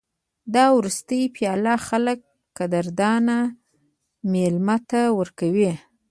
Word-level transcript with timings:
دا 0.53 0.65
وروستۍ 0.77 1.21
پیاله 1.35 1.75
خلک 1.87 2.19
قدردان 2.57 3.27
مېلمه 4.31 4.77
ته 4.89 5.01
ورکوي. 5.19 5.71